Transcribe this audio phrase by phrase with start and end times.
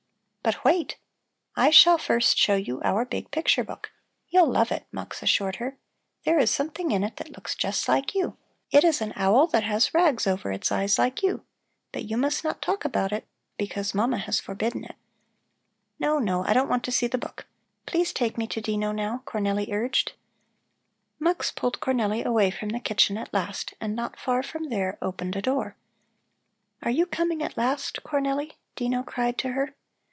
[0.43, 0.97] "But wait!
[1.55, 3.91] I shall first show you our big picture book.
[4.29, 5.77] You'll love it," Mux assured her.
[6.25, 8.37] "There is something in it that looks just like you;
[8.71, 11.45] it is an owl that has rags over its eyes like you.
[11.91, 13.27] But you must not talk about it,
[13.59, 14.95] because Mama has forbidden it."
[15.99, 17.45] "No, no, I don't want to see the book.
[17.85, 20.13] Please take me to Dino now," Cornelli urged.
[21.19, 25.35] Mux pulled Cornelli away from the kitchen at last and, not far from there, opened
[25.35, 25.75] a door.
[26.81, 29.75] "Are you coming at last, Cornelli?" Dino cried to her.